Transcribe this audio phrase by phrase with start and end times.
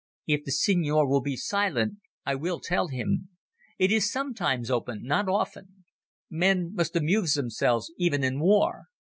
[0.25, 3.29] "If the Signor will be silent I will tell him.
[3.77, 5.85] It is sometimes open—not often.
[6.27, 8.85] Men must amuse themselves even in war.